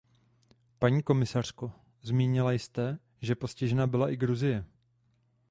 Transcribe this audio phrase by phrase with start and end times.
[0.79, 4.65] Paní komisařko, zmínila jste, že postižena byla i Gruzie.